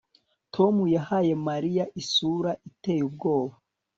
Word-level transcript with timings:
Tom 0.53 0.75
yahaye 0.95 1.33
Mariya 1.47 1.85
isura 2.01 2.51
iteye 2.69 3.01
ubwoba 3.09 3.55